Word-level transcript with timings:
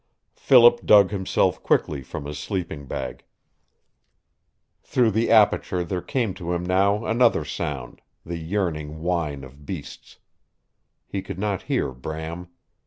Philip 0.33 0.83
dug 0.83 1.11
himself 1.11 1.61
quickly 1.61 2.01
from 2.01 2.25
his 2.25 2.39
sleeping 2.39 2.87
bag. 2.87 3.23
Through 4.81 5.11
the 5.11 5.29
aperture 5.29 5.83
there 5.83 6.01
came 6.01 6.33
to 6.41 6.53
him 6.53 6.65
now 6.65 7.05
another 7.05 7.45
sound, 7.45 8.01
the 8.25 8.37
yearning 8.39 9.01
whine 9.03 9.43
of 9.43 9.63
beasts. 9.63 10.17
He 11.07 11.21
could 11.21 11.37
not 11.37 11.61
hear 11.69 11.91
Bram. 11.91 12.47